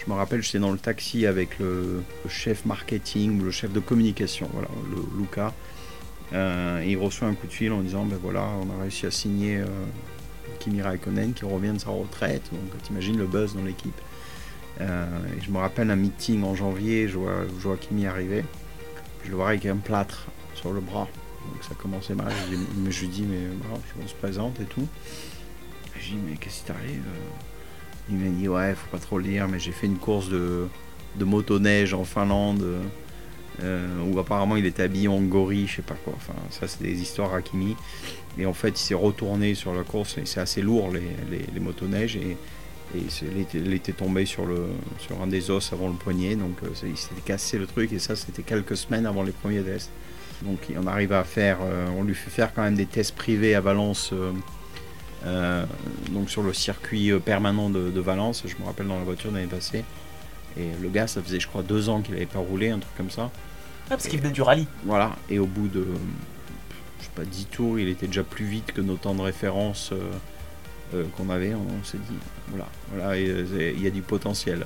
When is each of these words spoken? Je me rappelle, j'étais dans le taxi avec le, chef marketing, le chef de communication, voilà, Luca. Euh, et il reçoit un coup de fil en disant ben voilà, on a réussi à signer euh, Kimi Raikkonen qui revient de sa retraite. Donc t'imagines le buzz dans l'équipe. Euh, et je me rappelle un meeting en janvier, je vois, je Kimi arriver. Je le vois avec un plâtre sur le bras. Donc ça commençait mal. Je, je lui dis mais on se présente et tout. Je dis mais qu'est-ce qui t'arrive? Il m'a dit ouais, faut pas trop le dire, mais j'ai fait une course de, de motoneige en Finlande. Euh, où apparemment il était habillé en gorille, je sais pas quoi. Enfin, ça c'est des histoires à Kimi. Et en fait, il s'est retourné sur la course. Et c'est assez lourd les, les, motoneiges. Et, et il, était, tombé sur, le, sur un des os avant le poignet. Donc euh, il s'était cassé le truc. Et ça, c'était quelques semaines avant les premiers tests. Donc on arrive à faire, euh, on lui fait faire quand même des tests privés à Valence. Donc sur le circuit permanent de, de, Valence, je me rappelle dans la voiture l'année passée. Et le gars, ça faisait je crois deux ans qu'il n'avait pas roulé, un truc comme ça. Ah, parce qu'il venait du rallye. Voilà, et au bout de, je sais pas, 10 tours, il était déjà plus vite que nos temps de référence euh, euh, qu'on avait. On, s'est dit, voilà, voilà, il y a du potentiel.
Je 0.00 0.10
me 0.10 0.16
rappelle, 0.16 0.42
j'étais 0.42 0.58
dans 0.58 0.72
le 0.72 0.78
taxi 0.78 1.26
avec 1.26 1.58
le, 1.58 2.02
chef 2.28 2.64
marketing, 2.64 3.42
le 3.42 3.50
chef 3.50 3.70
de 3.72 3.80
communication, 3.80 4.48
voilà, 4.52 4.68
Luca. 5.18 5.52
Euh, 6.32 6.80
et 6.80 6.92
il 6.92 6.96
reçoit 6.96 7.28
un 7.28 7.34
coup 7.34 7.46
de 7.46 7.52
fil 7.52 7.72
en 7.72 7.80
disant 7.80 8.04
ben 8.04 8.18
voilà, 8.22 8.46
on 8.62 8.78
a 8.78 8.82
réussi 8.82 9.04
à 9.04 9.10
signer 9.10 9.58
euh, 9.58 9.66
Kimi 10.60 10.80
Raikkonen 10.80 11.34
qui 11.34 11.44
revient 11.44 11.72
de 11.72 11.78
sa 11.78 11.90
retraite. 11.90 12.42
Donc 12.52 12.82
t'imagines 12.82 13.18
le 13.18 13.26
buzz 13.26 13.54
dans 13.54 13.64
l'équipe. 13.64 14.00
Euh, 14.80 15.06
et 15.36 15.42
je 15.42 15.50
me 15.50 15.58
rappelle 15.58 15.90
un 15.90 15.96
meeting 15.96 16.44
en 16.44 16.54
janvier, 16.54 17.08
je 17.08 17.18
vois, 17.18 17.42
je 17.60 17.68
Kimi 17.74 18.06
arriver. 18.06 18.44
Je 19.24 19.30
le 19.30 19.36
vois 19.36 19.48
avec 19.48 19.66
un 19.66 19.76
plâtre 19.76 20.28
sur 20.54 20.72
le 20.72 20.80
bras. 20.80 21.08
Donc 21.52 21.62
ça 21.62 21.74
commençait 21.74 22.14
mal. 22.14 22.32
Je, 22.50 22.90
je 22.90 23.00
lui 23.00 23.08
dis 23.08 23.26
mais 23.28 23.40
on 24.02 24.08
se 24.08 24.14
présente 24.14 24.60
et 24.60 24.64
tout. 24.64 24.86
Je 25.98 26.10
dis 26.10 26.18
mais 26.26 26.36
qu'est-ce 26.36 26.60
qui 26.60 26.64
t'arrive? 26.64 27.02
Il 28.08 28.16
m'a 28.16 28.28
dit 28.30 28.48
ouais, 28.48 28.74
faut 28.74 28.90
pas 28.90 29.02
trop 29.02 29.18
le 29.18 29.24
dire, 29.24 29.46
mais 29.48 29.58
j'ai 29.58 29.72
fait 29.72 29.86
une 29.86 29.98
course 29.98 30.28
de, 30.28 30.66
de 31.16 31.24
motoneige 31.24 31.94
en 31.94 32.04
Finlande. 32.04 32.64
Euh, 33.62 33.86
où 34.10 34.18
apparemment 34.18 34.56
il 34.56 34.64
était 34.64 34.84
habillé 34.84 35.08
en 35.08 35.20
gorille, 35.20 35.66
je 35.66 35.76
sais 35.76 35.82
pas 35.82 35.96
quoi. 36.04 36.14
Enfin, 36.16 36.32
ça 36.50 36.66
c'est 36.66 36.82
des 36.82 37.02
histoires 37.02 37.34
à 37.34 37.42
Kimi. 37.42 37.76
Et 38.38 38.46
en 38.46 38.54
fait, 38.54 38.68
il 38.70 38.78
s'est 38.78 38.94
retourné 38.94 39.54
sur 39.54 39.74
la 39.74 39.82
course. 39.82 40.16
Et 40.18 40.22
c'est 40.24 40.40
assez 40.40 40.62
lourd 40.62 40.90
les, 40.90 41.02
les, 41.52 41.60
motoneiges. 41.60 42.16
Et, 42.16 42.36
et 42.96 43.02
il, 43.54 43.72
était, 43.74 43.92
tombé 43.92 44.24
sur, 44.24 44.46
le, 44.46 44.66
sur 44.98 45.20
un 45.20 45.26
des 45.26 45.50
os 45.50 45.72
avant 45.72 45.88
le 45.88 45.94
poignet. 45.94 46.36
Donc 46.36 46.56
euh, 46.62 46.68
il 46.84 46.96
s'était 46.96 47.20
cassé 47.22 47.58
le 47.58 47.66
truc. 47.66 47.92
Et 47.92 47.98
ça, 47.98 48.16
c'était 48.16 48.42
quelques 48.42 48.76
semaines 48.76 49.04
avant 49.04 49.22
les 49.22 49.32
premiers 49.32 49.62
tests. 49.62 49.90
Donc 50.42 50.58
on 50.74 50.86
arrive 50.86 51.12
à 51.12 51.24
faire, 51.24 51.58
euh, 51.62 51.86
on 51.98 52.02
lui 52.02 52.14
fait 52.14 52.30
faire 52.30 52.54
quand 52.54 52.62
même 52.62 52.76
des 52.76 52.86
tests 52.86 53.14
privés 53.14 53.54
à 53.54 53.60
Valence. 53.60 54.14
Donc 55.24 56.30
sur 56.30 56.42
le 56.42 56.52
circuit 56.52 57.12
permanent 57.24 57.70
de, 57.70 57.90
de, 57.90 58.00
Valence, 58.00 58.44
je 58.46 58.56
me 58.56 58.64
rappelle 58.64 58.86
dans 58.86 58.98
la 58.98 59.04
voiture 59.04 59.30
l'année 59.30 59.46
passée. 59.46 59.84
Et 60.56 60.70
le 60.80 60.88
gars, 60.88 61.06
ça 61.06 61.22
faisait 61.22 61.40
je 61.40 61.46
crois 61.46 61.62
deux 61.62 61.88
ans 61.88 62.00
qu'il 62.00 62.14
n'avait 62.14 62.26
pas 62.26 62.38
roulé, 62.38 62.70
un 62.70 62.78
truc 62.78 62.94
comme 62.96 63.10
ça. 63.10 63.30
Ah, 63.86 63.96
parce 63.96 64.06
qu'il 64.06 64.20
venait 64.20 64.32
du 64.32 64.42
rallye. 64.42 64.66
Voilà, 64.84 65.16
et 65.28 65.38
au 65.38 65.46
bout 65.46 65.68
de, 65.68 65.84
je 67.00 67.04
sais 67.04 67.10
pas, 67.14 67.24
10 67.24 67.46
tours, 67.46 67.78
il 67.78 67.88
était 67.88 68.06
déjà 68.06 68.22
plus 68.22 68.44
vite 68.44 68.72
que 68.72 68.80
nos 68.80 68.94
temps 68.94 69.14
de 69.14 69.22
référence 69.22 69.90
euh, 69.92 69.98
euh, 70.94 71.04
qu'on 71.16 71.28
avait. 71.28 71.54
On, 71.54 71.84
s'est 71.84 71.98
dit, 71.98 72.16
voilà, 72.48 72.68
voilà, 72.92 73.18
il 73.18 73.82
y 73.82 73.86
a 73.86 73.90
du 73.90 74.02
potentiel. 74.02 74.64